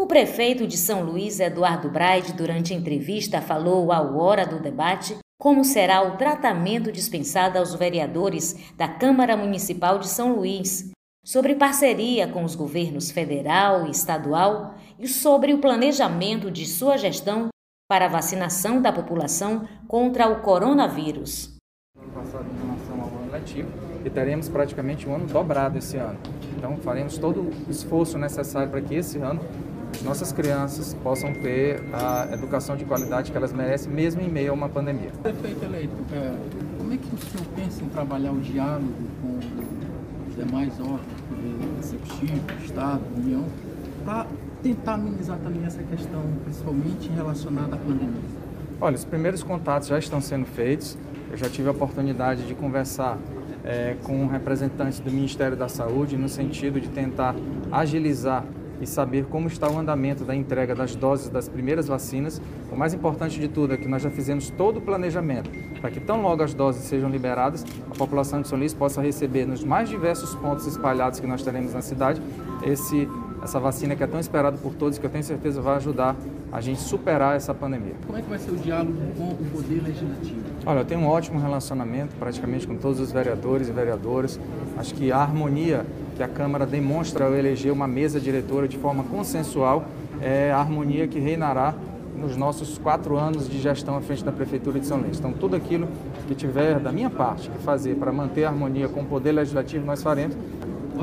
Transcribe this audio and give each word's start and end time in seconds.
O 0.00 0.06
prefeito 0.06 0.64
de 0.64 0.76
São 0.76 1.02
Luís, 1.02 1.40
Eduardo 1.40 1.90
Braide, 1.90 2.32
durante 2.32 2.72
entrevista, 2.72 3.42
falou 3.42 3.90
ao 3.90 4.16
Hora 4.16 4.46
do 4.46 4.60
Debate 4.60 5.18
como 5.36 5.64
será 5.64 6.02
o 6.02 6.16
tratamento 6.16 6.92
dispensado 6.92 7.58
aos 7.58 7.74
vereadores 7.74 8.72
da 8.76 8.86
Câmara 8.86 9.36
Municipal 9.36 9.98
de 9.98 10.06
São 10.06 10.36
Luís, 10.36 10.92
sobre 11.26 11.56
parceria 11.56 12.28
com 12.28 12.44
os 12.44 12.54
governos 12.54 13.10
federal 13.10 13.88
e 13.88 13.90
estadual 13.90 14.76
e 15.00 15.08
sobre 15.08 15.52
o 15.52 15.58
planejamento 15.58 16.48
de 16.48 16.64
sua 16.64 16.96
gestão 16.96 17.48
para 17.90 18.04
a 18.04 18.08
vacinação 18.08 18.80
da 18.80 18.92
população 18.92 19.66
contra 19.88 20.28
o 20.28 20.42
coronavírus. 20.42 21.56
Ano 22.00 22.12
passado, 22.12 22.46
em 22.48 22.66
relação 22.68 23.00
ao 23.00 23.08
ano 23.08 23.28
e 24.04 24.10
teremos 24.10 24.48
praticamente 24.48 25.08
um 25.08 25.16
ano 25.16 25.26
dobrado 25.26 25.76
esse 25.76 25.96
ano. 25.96 26.20
Então, 26.56 26.76
faremos 26.76 27.18
todo 27.18 27.40
o 27.40 27.70
esforço 27.70 28.16
necessário 28.16 28.70
para 28.70 28.80
que 28.80 28.94
esse 28.94 29.18
ano 29.18 29.40
nossas 30.02 30.32
crianças 30.32 30.94
possam 31.02 31.32
ter 31.32 31.82
a 31.92 32.28
educação 32.32 32.76
de 32.76 32.84
qualidade 32.84 33.30
que 33.30 33.36
elas 33.36 33.52
merecem, 33.52 33.92
mesmo 33.92 34.20
em 34.20 34.28
meio 34.28 34.50
a 34.50 34.54
uma 34.54 34.68
pandemia. 34.68 35.10
Prefeito 35.22 35.64
eleito, 35.64 35.94
é, 36.12 36.34
como 36.78 36.92
é 36.92 36.96
que 36.96 37.14
o 37.14 37.18
senhor 37.18 37.46
pensa 37.56 37.82
em 37.82 37.88
trabalhar 37.88 38.32
o 38.32 38.40
diálogo 38.40 38.92
com 39.20 39.38
os 40.28 40.36
demais 40.36 40.72
órgãos, 40.80 41.00
executivo, 41.80 42.40
Estado, 42.64 43.02
União, 43.16 43.44
para 44.04 44.26
tentar 44.62 44.94
amenizar 44.94 45.38
também 45.38 45.64
essa 45.64 45.82
questão, 45.82 46.22
principalmente 46.44 47.08
relacionada 47.10 47.74
à 47.74 47.78
pandemia? 47.78 48.22
Olha, 48.80 48.94
os 48.94 49.04
primeiros 49.04 49.42
contatos 49.42 49.88
já 49.88 49.98
estão 49.98 50.20
sendo 50.20 50.46
feitos. 50.46 50.96
Eu 51.30 51.36
já 51.36 51.48
tive 51.48 51.68
a 51.68 51.72
oportunidade 51.72 52.46
de 52.46 52.54
conversar 52.54 53.18
é, 53.64 53.96
com 54.02 54.26
representantes 54.26 55.00
do 55.00 55.10
Ministério 55.10 55.56
da 55.56 55.68
Saúde 55.68 56.16
no 56.16 56.28
sentido 56.28 56.80
de 56.80 56.88
tentar 56.88 57.34
agilizar 57.70 58.44
e 58.80 58.86
saber 58.86 59.24
como 59.26 59.48
está 59.48 59.70
o 59.70 59.78
andamento 59.78 60.24
da 60.24 60.34
entrega 60.34 60.74
das 60.74 60.94
doses 60.94 61.28
das 61.28 61.48
primeiras 61.48 61.88
vacinas. 61.88 62.40
O 62.70 62.76
mais 62.76 62.94
importante 62.94 63.38
de 63.38 63.48
tudo 63.48 63.74
é 63.74 63.76
que 63.76 63.88
nós 63.88 64.02
já 64.02 64.10
fizemos 64.10 64.50
todo 64.50 64.78
o 64.78 64.80
planejamento 64.80 65.50
para 65.80 65.90
que 65.90 66.00
tão 66.00 66.22
logo 66.22 66.42
as 66.42 66.54
doses 66.54 66.82
sejam 66.82 67.08
liberadas, 67.08 67.64
a 67.90 67.94
população 67.94 68.42
de 68.42 68.48
São 68.48 68.58
Luís 68.58 68.74
possa 68.74 69.00
receber 69.00 69.46
nos 69.46 69.62
mais 69.62 69.88
diversos 69.88 70.34
pontos 70.34 70.66
espalhados 70.66 71.20
que 71.20 71.26
nós 71.26 71.42
teremos 71.42 71.72
na 71.72 71.82
cidade 71.82 72.20
esse 72.62 73.08
essa 73.42 73.60
vacina 73.60 73.94
que 73.94 74.02
é 74.02 74.06
tão 74.06 74.18
esperada 74.18 74.56
por 74.58 74.74
todos 74.74 74.98
que 74.98 75.06
eu 75.06 75.10
tenho 75.10 75.22
certeza 75.22 75.60
vai 75.60 75.76
ajudar 75.76 76.16
a 76.50 76.60
gente 76.60 76.80
superar 76.80 77.36
essa 77.36 77.54
pandemia. 77.54 77.94
Como 78.06 78.18
é 78.18 78.22
que 78.22 78.28
vai 78.28 78.38
ser 78.38 78.50
o 78.50 78.56
diálogo 78.56 78.98
com 79.16 79.28
o 79.28 79.50
Poder 79.52 79.82
Legislativo? 79.82 80.40
Olha, 80.66 80.80
eu 80.80 80.84
tenho 80.84 81.00
um 81.00 81.06
ótimo 81.06 81.38
relacionamento 81.38 82.16
praticamente 82.16 82.66
com 82.66 82.76
todos 82.76 83.00
os 83.00 83.12
vereadores 83.12 83.68
e 83.68 83.72
vereadoras. 83.72 84.40
Acho 84.76 84.94
que 84.94 85.12
a 85.12 85.18
harmonia 85.18 85.86
que 86.18 86.22
a 86.24 86.28
Câmara 86.28 86.66
demonstra 86.66 87.26
ao 87.26 87.34
eleger 87.34 87.72
uma 87.72 87.86
mesa 87.86 88.18
diretora 88.18 88.66
de 88.66 88.76
forma 88.76 89.04
consensual 89.04 89.84
é 90.20 90.50
a 90.50 90.58
harmonia 90.58 91.06
que 91.06 91.20
reinará 91.20 91.72
nos 92.16 92.36
nossos 92.36 92.76
quatro 92.76 93.16
anos 93.16 93.48
de 93.48 93.60
gestão 93.60 93.96
à 93.96 94.00
frente 94.00 94.24
da 94.24 94.32
Prefeitura 94.32 94.80
de 94.80 94.86
São 94.86 94.98
Luís. 94.98 95.16
Então, 95.16 95.32
tudo 95.32 95.54
aquilo 95.54 95.86
que 96.26 96.34
tiver 96.34 96.80
da 96.80 96.90
minha 96.90 97.08
parte 97.08 97.48
que 97.48 97.58
fazer 97.58 97.94
para 97.94 98.10
manter 98.10 98.42
a 98.42 98.48
harmonia 98.48 98.88
com 98.88 99.02
o 99.02 99.04
Poder 99.04 99.30
Legislativo, 99.30 99.86
nós 99.86 100.02
faremos. 100.02 100.36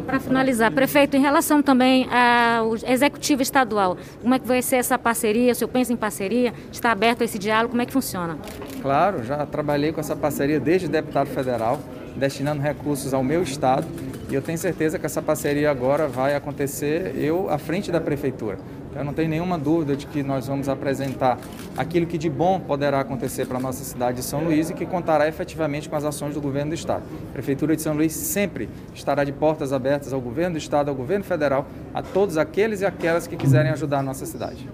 Para 0.05 0.19
finalizar, 0.19 0.69
prefeito, 0.73 1.15
em 1.15 1.21
relação 1.21 1.63
também 1.63 2.05
ao 2.11 2.75
executivo 2.75 3.41
estadual, 3.41 3.97
como 4.21 4.33
é 4.33 4.39
que 4.39 4.45
vai 4.45 4.61
ser 4.61 4.75
essa 4.75 4.99
parceria? 4.99 5.53
O 5.53 5.55
senhor 5.55 5.69
pensa 5.69 5.93
em 5.93 5.95
parceria? 5.95 6.53
Está 6.69 6.91
aberto 6.91 7.21
esse 7.21 7.39
diálogo? 7.39 7.69
Como 7.69 7.81
é 7.81 7.85
que 7.85 7.93
funciona? 7.93 8.37
Claro, 8.81 9.23
já 9.23 9.45
trabalhei 9.45 9.93
com 9.93 10.01
essa 10.01 10.17
parceria 10.17 10.59
desde 10.59 10.89
deputado 10.89 11.27
federal, 11.27 11.79
destinando 12.17 12.61
recursos 12.61 13.13
ao 13.13 13.23
meu 13.23 13.41
estado 13.41 13.87
e 14.29 14.33
eu 14.33 14.41
tenho 14.41 14.57
certeza 14.57 14.97
que 14.97 15.05
essa 15.05 15.21
parceria 15.21 15.69
agora 15.69 16.07
vai 16.07 16.35
acontecer 16.35 17.15
eu 17.15 17.49
à 17.49 17.57
frente 17.57 17.91
da 17.91 18.01
prefeitura. 18.01 18.57
Eu 18.95 19.03
não 19.03 19.13
tenho 19.13 19.29
nenhuma 19.29 19.57
dúvida 19.57 19.95
de 19.95 20.07
que 20.07 20.23
nós 20.23 20.47
vamos 20.47 20.69
apresentar 20.69 21.37
aquilo 21.77 22.05
que 22.05 22.17
de 22.17 22.29
bom 22.29 22.59
poderá 22.59 23.01
acontecer 23.01 23.45
para 23.45 23.57
a 23.57 23.59
nossa 23.59 23.83
cidade 23.83 24.17
de 24.17 24.23
São 24.23 24.41
Luís 24.41 24.69
e 24.69 24.73
que 24.73 24.85
contará 24.85 25.27
efetivamente 25.27 25.89
com 25.89 25.97
as 25.97 26.05
ações 26.05 26.33
do 26.33 26.39
governo 26.39 26.71
do 26.71 26.75
Estado. 26.75 27.03
A 27.29 27.33
Prefeitura 27.33 27.75
de 27.75 27.81
São 27.81 27.93
Luís 27.93 28.13
sempre 28.13 28.69
estará 28.93 29.25
de 29.25 29.33
portas 29.33 29.73
abertas 29.73 30.13
ao 30.13 30.21
governo 30.21 30.53
do 30.53 30.59
Estado, 30.59 30.87
ao 30.87 30.95
governo 30.95 31.25
federal, 31.25 31.67
a 31.93 32.01
todos 32.01 32.37
aqueles 32.37 32.79
e 32.81 32.85
aquelas 32.85 33.27
que 33.27 33.35
quiserem 33.35 33.71
ajudar 33.71 33.99
a 33.99 34.03
nossa 34.03 34.25
cidade. 34.25 34.67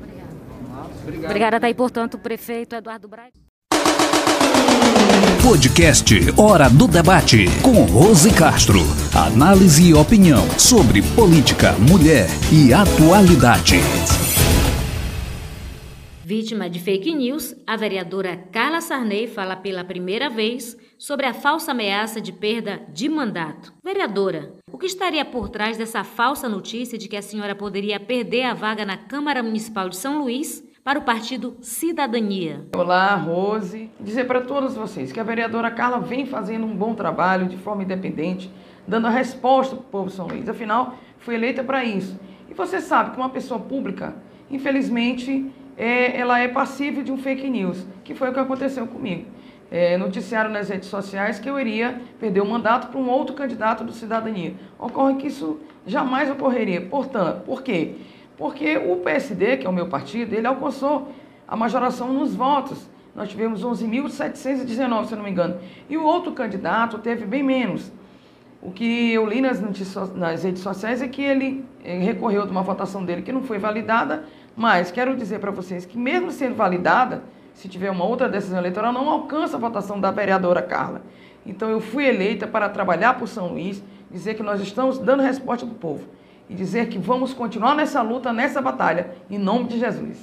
Obrigada, 1.04 1.60
tá 1.60 1.66
aí, 1.66 1.74
portanto, 1.74 2.14
o 2.14 2.20
prefeito 2.20 2.76
Eduardo 2.76 3.08
Braga. 3.08 3.32
Podcast 5.44 6.14
Hora 6.38 6.70
do 6.70 6.88
Debate 6.88 7.46
com 7.64 7.84
Rose 7.86 8.32
Castro. 8.32 8.78
Análise 9.12 9.90
e 9.90 9.94
opinião 9.94 10.48
sobre 10.52 11.02
política, 11.16 11.74
mulher 11.80 12.28
e 12.54 12.72
atualidade. 12.72 13.78
Vítima 16.24 16.70
de 16.70 16.80
fake 16.80 17.16
news, 17.16 17.56
a 17.66 17.76
vereadora 17.76 18.38
Carla 18.52 18.82
Sarney 18.82 19.28
fala 19.28 19.56
pela 19.56 19.84
primeira 19.84 20.30
vez 20.30 20.78
sobre 20.96 21.26
a 21.26 21.34
falsa 21.34 21.72
ameaça 21.72 22.22
de 22.22 22.32
perda 22.32 22.80
de 22.94 23.10
mandato. 23.10 23.74
Vereadora, 23.84 24.54
o 24.72 24.78
que 24.78 24.86
estaria 24.86 25.26
por 25.26 25.50
trás 25.50 25.76
dessa 25.76 26.04
falsa 26.04 26.48
notícia 26.48 27.00
de 27.00 27.08
que 27.08 27.18
a 27.18 27.22
senhora 27.22 27.56
poderia 27.56 28.00
perder 28.00 28.44
a 28.44 28.54
vaga 28.54 28.86
na 28.86 28.96
Câmara 28.96 29.42
Municipal 29.42 29.90
de 29.90 29.98
São 29.98 30.22
Luís 30.22 30.64
para 30.84 30.98
o 30.98 31.04
partido 31.04 31.58
Cidadania. 31.62 32.66
Olá, 32.76 33.14
Rose. 33.16 33.92
Dizer 34.00 34.26
para 34.26 34.42
todos 34.42 34.76
vocês 34.76 35.12
que 35.12 35.20
a 35.20 35.24
vereadora 35.24 35.70
Carla 35.70 36.00
vem 36.00 36.26
fazendo 36.26 36.66
um 36.66 36.76
bom 36.76 36.96
trabalho 36.96 37.48
de 37.48 37.56
forma 37.58 37.84
independente, 37.84 38.52
dando 38.88 39.06
a 39.06 39.12
resposta 39.12 39.76
para 39.76 39.86
o 39.86 39.88
povo 39.88 40.08
de 40.08 40.16
São 40.16 40.28
Luís. 40.28 40.50
Afinal, 40.50 40.96
fui 41.20 41.36
eleita 41.36 41.64
para 41.64 41.84
isso. 41.84 42.20
E 42.50 42.54
você 42.54 42.82
sabe 42.82 43.12
que 43.12 43.18
uma 43.18 43.30
pessoa 43.30 43.60
pública, 43.60 44.16
infelizmente, 44.50 45.52
é, 45.78 46.18
ela 46.18 46.40
é 46.40 46.48
passível 46.48 47.04
de 47.04 47.12
um 47.12 47.18
fake 47.18 47.48
news, 47.48 47.86
que 48.04 48.16
foi 48.16 48.30
o 48.30 48.34
que 48.34 48.40
aconteceu 48.40 48.88
comigo. 48.88 49.26
É, 49.70 49.98
noticiaram 49.98 50.50
nas 50.50 50.68
redes 50.68 50.90
sociais 50.90 51.40
que 51.40 51.50
eu 51.50 51.60
iria 51.60 52.02
perder 52.20 52.42
o 52.42 52.46
mandato 52.46 52.88
para 52.88 53.00
um 53.00 53.08
outro 53.08 53.36
candidato 53.36 53.84
do 53.84 53.94
Cidadania. 53.94 54.56
Ocorre 54.80 55.16
que 55.16 55.28
isso 55.28 55.60
jamais 55.86 56.30
ocorreria. 56.30 56.82
Portanto, 56.82 57.44
por 57.46 57.62
quê? 57.62 57.96
Porque 58.42 58.76
o 58.76 58.96
PSD, 58.96 59.58
que 59.58 59.68
é 59.68 59.70
o 59.70 59.74
meu 59.74 59.86
partido, 59.86 60.34
ele 60.34 60.48
alcançou 60.48 61.10
a 61.48 61.56
majoração 61.56 62.12
nos 62.12 62.34
votos. 62.34 62.90
Nós 63.16 63.30
tivemos 63.30 63.64
11.719, 63.64 65.06
se 65.06 65.16
não 65.16 65.22
me 65.22 65.30
engano. 65.30 65.60
E 65.88 65.96
o 65.96 66.04
outro 66.04 66.32
candidato 66.32 66.98
teve 66.98 67.24
bem 67.24 67.44
menos. 67.44 67.92
O 68.60 68.72
que 68.72 69.14
eu 69.14 69.28
li 69.28 69.42
nas, 69.42 69.62
nas 70.16 70.44
redes 70.44 70.64
sociais 70.64 71.04
é 71.04 71.08
que 71.08 71.22
ele 71.22 71.64
eh, 71.84 72.00
recorreu 72.00 72.44
de 72.44 72.52
uma 72.52 72.64
votação 72.64 73.06
dele 73.06 73.22
que 73.22 73.32
não 73.32 73.44
foi 73.44 73.60
validada, 73.60 74.24
mas 74.56 74.90
quero 74.90 75.16
dizer 75.16 75.38
para 75.38 75.52
vocês 75.52 75.86
que 75.86 75.96
mesmo 75.96 76.32
sendo 76.32 76.56
validada, 76.56 77.24
se 77.54 77.70
tiver 77.70 77.92
uma 77.92 78.06
outra 78.06 78.28
decisão 78.28 78.58
eleitoral, 78.58 78.92
não 78.92 79.08
alcança 79.08 79.56
a 79.56 79.60
votação 79.60 80.02
da 80.02 80.10
vereadora 80.10 80.64
Carla. 80.64 81.04
Então 81.46 81.70
eu 81.70 81.80
fui 81.80 82.08
eleita 82.08 82.48
para 82.48 82.68
trabalhar 82.70 83.20
por 83.20 83.28
São 83.28 83.50
Luís, 83.50 83.84
dizer 84.10 84.34
que 84.34 84.42
nós 84.42 84.60
estamos 84.62 84.98
dando 84.98 85.22
resposta 85.22 85.64
para 85.64 85.76
o 85.76 85.78
povo 85.78 86.21
e 86.52 86.54
dizer 86.54 86.90
que 86.90 87.00
vamos 87.00 87.34
continuar 87.34 87.76
nessa 87.76 88.02
luta, 88.02 88.34
nessa 88.34 88.62
batalha, 88.62 89.16
em 89.30 89.40
nome 89.40 89.70
de 89.70 89.80
Jesus. 89.80 90.22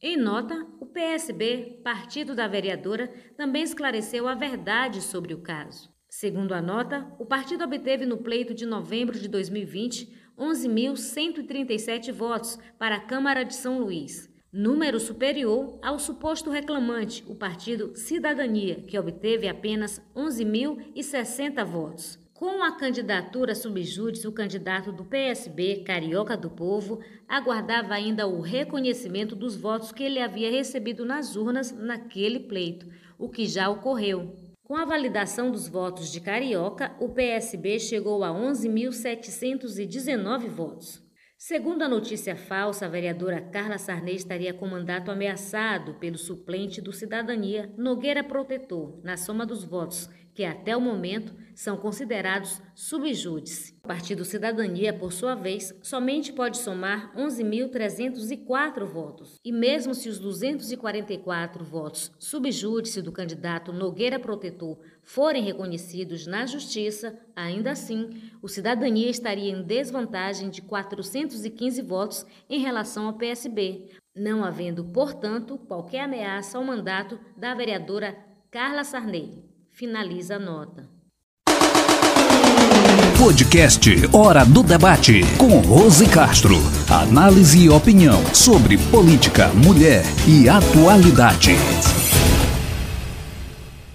Em 0.00 0.16
nota, 0.16 0.64
o 0.78 0.86
PSB, 0.86 1.80
partido 1.82 2.36
da 2.36 2.46
vereadora, 2.46 3.12
também 3.36 3.64
esclareceu 3.64 4.28
a 4.28 4.34
verdade 4.34 5.00
sobre 5.00 5.34
o 5.34 5.40
caso. 5.40 5.92
Segundo 6.08 6.54
a 6.54 6.62
nota, 6.62 7.12
o 7.18 7.26
partido 7.26 7.64
obteve 7.64 8.06
no 8.06 8.18
pleito 8.18 8.54
de 8.54 8.64
novembro 8.64 9.18
de 9.18 9.26
2020 9.26 10.22
11.137 10.38 12.12
votos 12.12 12.58
para 12.78 12.96
a 12.96 13.00
Câmara 13.00 13.44
de 13.44 13.54
São 13.54 13.78
Luís, 13.78 14.28
número 14.52 14.98
superior 15.00 15.78
ao 15.82 15.98
suposto 15.98 16.50
reclamante, 16.50 17.24
o 17.28 17.34
partido 17.34 17.96
Cidadania, 17.96 18.82
que 18.86 18.98
obteve 18.98 19.48
apenas 19.48 20.00
11.060 20.14 21.64
votos. 21.64 22.23
Com 22.34 22.62
a 22.64 22.72
candidatura 22.72 23.54
subjúdice, 23.54 24.26
o 24.26 24.32
candidato 24.32 24.90
do 24.90 25.04
PSB, 25.04 25.84
Carioca 25.86 26.36
do 26.36 26.50
Povo, 26.50 26.98
aguardava 27.28 27.94
ainda 27.94 28.26
o 28.26 28.40
reconhecimento 28.40 29.36
dos 29.36 29.54
votos 29.54 29.92
que 29.92 30.02
ele 30.02 30.20
havia 30.20 30.50
recebido 30.50 31.04
nas 31.04 31.36
urnas 31.36 31.70
naquele 31.70 32.40
pleito, 32.40 32.88
o 33.16 33.28
que 33.28 33.46
já 33.46 33.70
ocorreu. 33.70 34.34
Com 34.64 34.74
a 34.74 34.84
validação 34.84 35.52
dos 35.52 35.68
votos 35.68 36.10
de 36.10 36.20
Carioca, 36.20 36.96
o 36.98 37.08
PSB 37.08 37.78
chegou 37.78 38.24
a 38.24 38.30
11.719 38.30 40.48
votos. 40.48 41.00
Segundo 41.38 41.82
a 41.82 41.88
notícia 41.88 42.34
falsa, 42.34 42.86
a 42.86 42.88
vereadora 42.88 43.40
Carla 43.40 43.78
Sarney 43.78 44.16
estaria 44.16 44.52
com 44.52 44.66
mandato 44.66 45.08
ameaçado 45.08 45.94
pelo 46.00 46.18
suplente 46.18 46.80
do 46.80 46.92
Cidadania, 46.92 47.72
Nogueira 47.76 48.24
Protetor, 48.24 48.98
na 49.04 49.16
soma 49.16 49.46
dos 49.46 49.62
votos 49.62 50.10
que 50.34 50.44
até 50.44 50.76
o 50.76 50.80
momento 50.80 51.32
são 51.54 51.76
considerados 51.76 52.60
subjúdice. 52.74 53.74
O 53.84 53.86
Partido 53.86 54.24
Cidadania, 54.24 54.92
por 54.92 55.12
sua 55.12 55.36
vez, 55.36 55.72
somente 55.82 56.32
pode 56.32 56.58
somar 56.58 57.14
11.304 57.16 58.84
votos. 58.84 59.38
E 59.44 59.52
mesmo 59.52 59.94
se 59.94 60.08
os 60.08 60.18
244 60.18 61.64
votos 61.64 62.10
subjúdice 62.18 63.00
do 63.00 63.12
candidato 63.12 63.72
Nogueira 63.72 64.18
Protetor 64.18 64.78
forem 65.04 65.44
reconhecidos 65.44 66.26
na 66.26 66.44
Justiça, 66.44 67.16
ainda 67.36 67.70
assim, 67.70 68.30
o 68.42 68.48
Cidadania 68.48 69.08
estaria 69.08 69.52
em 69.52 69.62
desvantagem 69.62 70.50
de 70.50 70.62
415 70.62 71.80
votos 71.82 72.26
em 72.50 72.58
relação 72.58 73.06
ao 73.06 73.14
PSB, 73.14 73.90
não 74.16 74.42
havendo, 74.42 74.84
portanto, 74.84 75.58
qualquer 75.58 76.00
ameaça 76.00 76.58
ao 76.58 76.64
mandato 76.64 77.20
da 77.36 77.54
vereadora 77.54 78.16
Carla 78.50 78.82
Sarney. 78.82 79.53
Finaliza 79.76 80.36
a 80.36 80.38
nota. 80.38 80.88
Podcast 83.18 83.90
Hora 84.12 84.44
do 84.44 84.62
Debate 84.62 85.22
com 85.36 85.58
Rose 85.58 86.08
Castro. 86.08 86.54
Análise 86.88 87.64
e 87.64 87.68
opinião 87.68 88.24
sobre 88.32 88.78
política, 88.92 89.48
mulher 89.48 90.04
e 90.28 90.48
atualidade. 90.48 91.54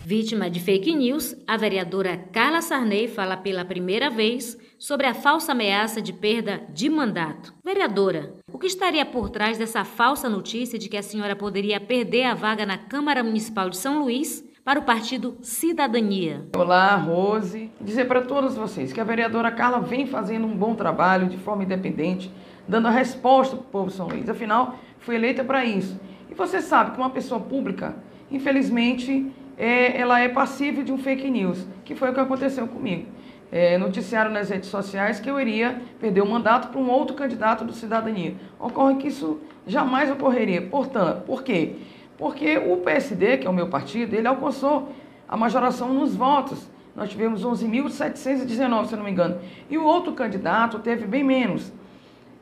Vítima 0.03 0.49
de 0.49 0.59
fake 0.59 0.93
news, 0.93 1.33
a 1.47 1.55
vereadora 1.55 2.17
Carla 2.33 2.61
Sarney 2.61 3.07
fala 3.07 3.37
pela 3.37 3.63
primeira 3.63 4.09
vez 4.09 4.57
sobre 4.77 5.07
a 5.07 5.13
falsa 5.13 5.53
ameaça 5.53 6.01
de 6.01 6.11
perda 6.11 6.61
de 6.73 6.89
mandato. 6.89 7.53
Vereadora, 7.63 8.33
o 8.51 8.59
que 8.59 8.67
estaria 8.67 9.05
por 9.05 9.29
trás 9.29 9.57
dessa 9.57 9.85
falsa 9.85 10.27
notícia 10.27 10.77
de 10.77 10.89
que 10.89 10.97
a 10.97 11.03
senhora 11.03 11.37
poderia 11.37 11.79
perder 11.79 12.25
a 12.25 12.33
vaga 12.33 12.65
na 12.65 12.77
Câmara 12.77 13.23
Municipal 13.23 13.69
de 13.69 13.77
São 13.77 14.01
Luís 14.01 14.43
para 14.69 14.79
o 14.79 14.83
partido 14.83 15.35
Cidadania. 15.41 16.45
Olá, 16.55 16.95
Rose. 16.95 17.71
Dizer 17.81 18.05
para 18.05 18.21
todos 18.21 18.55
vocês 18.55 18.93
que 18.93 19.01
a 19.01 19.03
vereadora 19.03 19.49
Carla 19.49 19.79
vem 19.79 20.05
fazendo 20.05 20.45
um 20.45 20.55
bom 20.55 20.75
trabalho 20.75 21.27
de 21.27 21.37
forma 21.37 21.63
independente, 21.63 22.31
dando 22.67 22.87
a 22.87 22.91
resposta 22.91 23.55
para 23.55 23.65
o 23.65 23.67
povo 23.67 23.87
de 23.87 23.93
São 23.93 24.07
Luís. 24.07 24.29
Afinal, 24.29 24.77
foi 24.99 25.15
eleita 25.15 25.43
para 25.43 25.65
isso. 25.65 25.99
E 26.29 26.35
você 26.35 26.61
sabe 26.61 26.91
que 26.91 26.99
uma 26.99 27.09
pessoa 27.09 27.41
pública, 27.41 27.95
infelizmente, 28.29 29.31
é, 29.57 29.99
ela 29.99 30.19
é 30.19 30.29
passível 30.29 30.83
de 30.83 30.91
um 30.91 30.99
fake 30.99 31.31
news, 31.31 31.65
que 31.83 31.95
foi 31.95 32.11
o 32.11 32.13
que 32.13 32.19
aconteceu 32.19 32.67
comigo. 32.67 33.07
É, 33.51 33.75
noticiaram 33.79 34.29
nas 34.29 34.51
redes 34.51 34.69
sociais 34.69 35.19
que 35.19 35.27
eu 35.27 35.39
iria 35.39 35.81
perder 35.99 36.21
o 36.21 36.29
mandato 36.29 36.67
para 36.67 36.79
um 36.79 36.91
outro 36.91 37.15
candidato 37.15 37.65
do 37.65 37.73
Cidadania. 37.73 38.35
Ocorre 38.59 38.97
que 38.97 39.07
isso 39.07 39.39
jamais 39.65 40.11
ocorreria. 40.11 40.61
Portanto, 40.61 41.23
por 41.25 41.41
quê? 41.41 41.73
Porque 42.19 42.57
o 42.57 42.75
PSD, 42.75 43.37
que 43.37 43.47
é 43.47 43.49
o 43.49 43.53
meu 43.53 43.69
partido, 43.69 44.13
ele 44.13 44.27
alcançou 44.27 44.89
a 45.25 45.37
majoração 45.37 45.93
nos 45.93 46.13
votos. 46.13 46.69
Nós 46.93 47.09
tivemos 47.09 47.45
11.719, 47.45 48.87
se 48.87 48.95
não 48.97 49.05
me 49.05 49.11
engano. 49.11 49.39
E 49.69 49.77
o 49.77 49.85
outro 49.85 50.11
candidato 50.11 50.79
teve 50.79 51.07
bem 51.07 51.23
menos. 51.23 51.71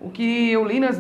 O 0.02 0.10
que 0.10 0.52
eu 0.52 0.66
li 0.66 0.80
nas, 0.80 1.00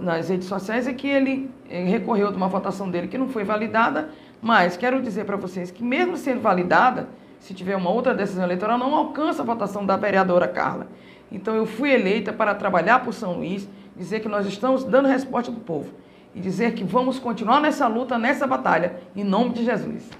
nas 0.00 0.30
redes 0.30 0.48
sociais 0.48 0.88
é 0.88 0.94
que 0.94 1.06
ele 1.06 1.50
eh, 1.68 1.84
recorreu 1.84 2.30
de 2.30 2.36
uma 2.38 2.48
votação 2.48 2.90
dele 2.90 3.08
que 3.08 3.18
não 3.18 3.28
foi 3.28 3.44
validada, 3.44 4.08
mas 4.40 4.74
quero 4.74 5.02
dizer 5.02 5.26
para 5.26 5.36
vocês 5.36 5.70
que 5.70 5.84
mesmo 5.84 6.16
sendo 6.16 6.40
validada, 6.40 7.08
se 7.40 7.52
tiver 7.52 7.76
uma 7.76 7.90
outra 7.90 8.14
decisão 8.14 8.44
eleitoral, 8.44 8.78
não 8.78 8.94
alcança 8.94 9.42
a 9.42 9.44
votação 9.44 9.84
da 9.84 9.96
vereadora 9.98 10.48
Carla. 10.48 10.86
Então 11.30 11.54
eu 11.54 11.66
fui 11.66 11.92
eleita 11.92 12.32
para 12.32 12.54
trabalhar 12.54 13.04
por 13.04 13.12
São 13.12 13.34
Luís, 13.34 13.68
dizer 13.94 14.20
que 14.20 14.28
nós 14.28 14.46
estamos 14.46 14.82
dando 14.82 15.08
resposta 15.08 15.52
para 15.52 15.60
o 15.60 15.64
povo 15.64 16.04
e 16.34 16.40
dizer 16.40 16.74
que 16.74 16.84
vamos 16.84 17.18
continuar 17.18 17.60
nessa 17.60 17.86
luta, 17.86 18.18
nessa 18.18 18.46
batalha, 18.46 19.00
em 19.14 19.24
nome 19.24 19.54
de 19.54 19.64
Jesus. 19.64 20.10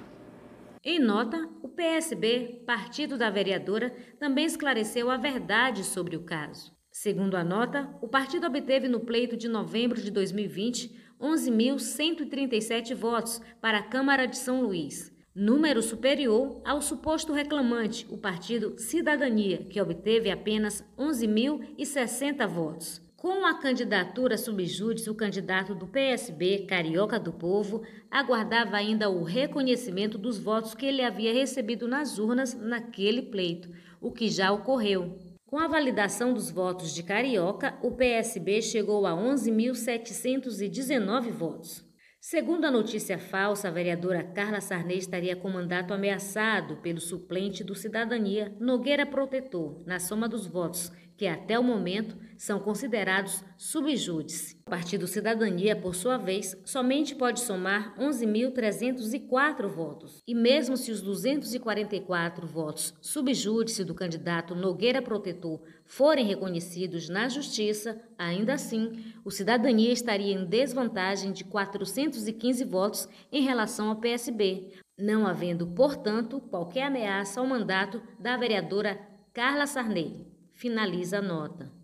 Em 0.85 0.99
nota, 0.99 1.49
o 1.63 1.69
PSB, 1.69 2.63
partido 2.67 3.17
da 3.17 3.31
vereadora, 3.31 3.95
também 4.21 4.45
esclareceu 4.45 5.11
a 5.11 5.17
verdade 5.17 5.83
sobre 5.83 6.17
o 6.17 6.23
caso. 6.23 6.73
Segundo 6.93 7.37
a 7.37 7.43
nota, 7.43 7.89
o 8.01 8.09
partido 8.09 8.47
obteve 8.47 8.87
no 8.87 9.01
pleito 9.01 9.37
de 9.37 9.49
novembro 9.49 10.01
de 10.01 10.11
2020 10.11 11.05
11.137 11.21 12.95
votos 12.95 13.41
para 13.61 13.79
a 13.79 13.83
Câmara 13.83 14.27
de 14.27 14.37
São 14.37 14.63
Luís, 14.63 15.13
número 15.35 15.83
superior 15.83 16.61
ao 16.65 16.83
suposto 16.83 17.33
reclamante, 17.33 18.07
o 18.11 18.19
partido 18.19 18.79
Cidadania, 18.79 19.59
que 19.65 19.81
obteve 19.81 20.31
apenas 20.31 20.85
11.060 20.99 22.47
votos. 22.47 23.01
Com 23.25 23.41
a 23.47 23.55
candidatura 23.55 24.37
subjúdice, 24.37 25.09
o 25.09 25.15
candidato 25.15 25.75
do 25.75 25.87
PSB, 25.87 26.67
Carioca 26.69 27.19
do 27.19 27.33
Povo, 27.33 27.81
aguardava 28.11 28.77
ainda 28.77 29.09
o 29.09 29.23
reconhecimento 29.23 30.19
dos 30.19 30.39
votos 30.39 30.75
que 30.75 30.85
ele 30.85 31.03
havia 31.03 31.33
recebido 31.33 31.89
nas 31.89 32.19
urnas 32.19 32.53
naquele 32.53 33.23
pleito, 33.23 33.71
o 33.99 34.13
que 34.13 34.29
já 34.29 34.53
ocorreu. 34.53 35.19
Com 35.47 35.59
a 35.59 35.67
validação 35.67 36.35
dos 36.35 36.51
votos 36.51 36.95
de 36.95 37.03
Carioca, 37.03 37.79
o 37.83 37.93
PSB 37.93 38.61
chegou 38.61 39.07
a 39.07 39.13
11.719 39.13 41.31
votos. 41.31 41.83
Segundo 42.27 42.65
a 42.65 42.71
notícia 42.71 43.19
falsa, 43.19 43.69
a 43.69 43.71
vereadora 43.71 44.25
Carla 44.25 44.59
Sarney 44.59 44.97
estaria 44.97 45.37
com 45.37 45.51
mandato 45.51 45.93
ameaçado 45.93 46.79
pelo 46.79 46.99
suplente 46.99 47.63
do 47.63 47.75
Cidadania, 47.75 48.51
Nogueira 48.59 49.05
Protetor, 49.05 49.83
na 49.85 50.01
soma 50.01 50.27
dos 50.27 50.47
votos 50.47 50.91
que 51.17 51.27
até 51.27 51.59
o 51.59 51.63
momento 51.63 52.17
são 52.37 52.59
considerados 52.59 53.45
subjúdice. 53.57 54.57
O 54.67 54.71
Partido 54.71 55.07
Cidadania, 55.07 55.77
por 55.77 55.95
sua 55.95 56.17
vez, 56.17 56.57
somente 56.65 57.15
pode 57.15 57.41
somar 57.41 57.95
11.304 57.99 59.69
votos. 59.69 60.23
E 60.27 60.35
mesmo 60.35 60.77
se 60.77 60.91
os 60.91 61.01
244 61.01 62.47
votos 62.47 62.95
subjúdice 63.01 63.85
do 63.85 63.95
candidato 63.95 64.55
Nogueira 64.55 65.01
Protetor 65.01 65.61
forem 65.85 66.27
reconhecidos 66.27 67.09
na 67.09 67.29
Justiça, 67.29 68.01
ainda 68.19 68.55
assim, 68.55 69.15
o 69.25 69.31
Cidadania 69.31 69.93
estaria 69.93 70.35
em 70.35 70.45
desvantagem 70.45 71.33
de 71.33 71.45
415 71.45 72.65
votos 72.65 73.09
em 73.31 73.43
relação 73.43 73.89
ao 73.89 73.97
PSB, 73.97 74.73
não 74.99 75.27
havendo, 75.27 75.67
portanto, 75.67 76.41
qualquer 76.41 76.85
ameaça 76.85 77.41
ao 77.41 77.47
mandato 77.47 78.03
da 78.19 78.37
vereadora 78.37 78.99
Carla 79.33 79.67
Sarney 79.67 80.27
finaliza 80.53 81.19
a 81.19 81.23
nota. 81.23 81.84